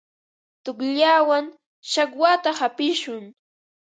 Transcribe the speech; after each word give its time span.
Tuqllawan 0.63 1.45
chakwata 1.91 2.49
hapishun. 2.59 3.23